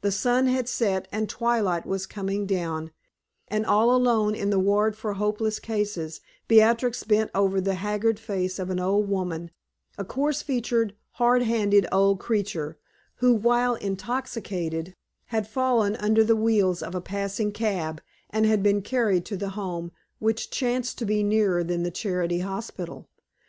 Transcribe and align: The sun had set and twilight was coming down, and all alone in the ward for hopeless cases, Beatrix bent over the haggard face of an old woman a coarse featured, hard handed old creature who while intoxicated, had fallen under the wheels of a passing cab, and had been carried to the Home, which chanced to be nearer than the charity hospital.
The 0.00 0.12
sun 0.12 0.46
had 0.46 0.68
set 0.68 1.08
and 1.10 1.28
twilight 1.28 1.84
was 1.86 2.06
coming 2.06 2.46
down, 2.46 2.92
and 3.48 3.66
all 3.66 3.90
alone 3.92 4.32
in 4.32 4.50
the 4.50 4.60
ward 4.60 4.94
for 4.94 5.14
hopeless 5.14 5.58
cases, 5.58 6.20
Beatrix 6.46 7.02
bent 7.02 7.32
over 7.34 7.60
the 7.60 7.74
haggard 7.74 8.20
face 8.20 8.60
of 8.60 8.70
an 8.70 8.78
old 8.78 9.08
woman 9.08 9.50
a 9.98 10.04
coarse 10.04 10.40
featured, 10.40 10.94
hard 11.14 11.42
handed 11.42 11.84
old 11.90 12.20
creature 12.20 12.78
who 13.16 13.34
while 13.34 13.74
intoxicated, 13.74 14.94
had 15.34 15.48
fallen 15.48 15.96
under 15.96 16.22
the 16.22 16.36
wheels 16.36 16.80
of 16.80 16.94
a 16.94 17.00
passing 17.00 17.50
cab, 17.50 18.00
and 18.30 18.46
had 18.46 18.62
been 18.62 18.82
carried 18.82 19.24
to 19.24 19.36
the 19.36 19.48
Home, 19.58 19.90
which 20.20 20.48
chanced 20.48 20.96
to 20.98 21.04
be 21.04 21.24
nearer 21.24 21.64
than 21.64 21.82
the 21.82 21.90
charity 21.90 22.38
hospital. 22.38 23.08